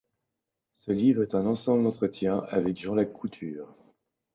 [0.73, 3.71] Ce livre est un ensemble d'entretiens avec Jean Lacouture.